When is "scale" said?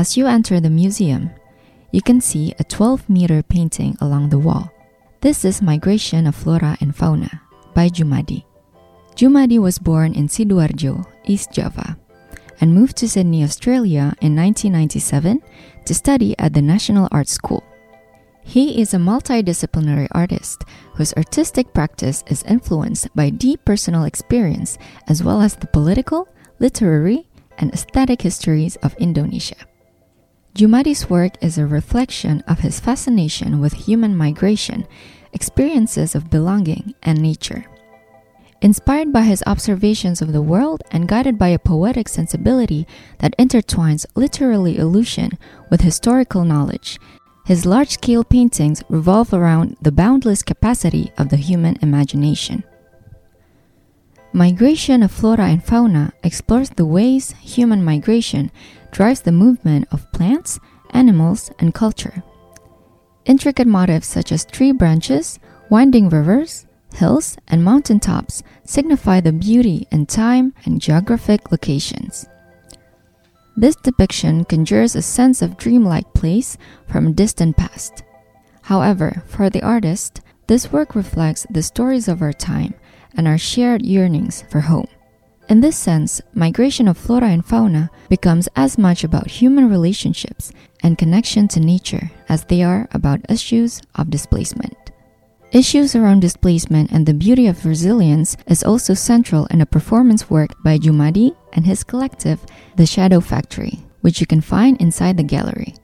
47.90-48.24